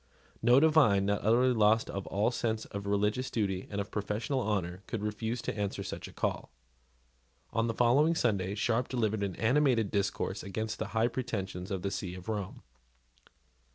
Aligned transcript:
No 0.41 0.59
divine, 0.59 1.05
not 1.05 1.23
utterly 1.23 1.53
lost 1.53 1.85
to 1.85 1.93
all 1.93 2.31
sense 2.31 2.65
of 2.65 2.87
religious 2.87 3.29
duty 3.29 3.67
and 3.69 3.79
of 3.79 3.91
professional 3.91 4.39
honour, 4.41 4.81
could 4.87 5.03
refuse 5.03 5.43
to 5.43 5.55
answer 5.55 5.83
such 5.83 6.07
a 6.07 6.11
call. 6.11 6.49
On 7.53 7.67
the 7.67 7.75
following 7.75 8.15
Sunday 8.15 8.55
Sharp 8.55 8.87
delivered 8.87 9.21
an 9.21 9.35
animated 9.35 9.91
discourse 9.91 10.41
against 10.41 10.79
the 10.79 10.87
high 10.97 11.07
pretensions 11.07 11.69
of 11.69 11.83
the 11.83 11.91
see 11.91 12.15
of 12.15 12.29
Rome. 12.29 12.63